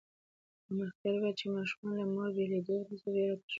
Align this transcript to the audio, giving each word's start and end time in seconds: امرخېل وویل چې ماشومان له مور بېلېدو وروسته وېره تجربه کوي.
امرخېل 0.69 1.15
وویل 1.17 1.35
چې 1.39 1.45
ماشومان 1.55 1.93
له 1.99 2.05
مور 2.13 2.29
بېلېدو 2.35 2.73
وروسته 2.79 3.07
وېره 3.11 3.35
تجربه 3.35 3.43
کوي. 3.45 3.49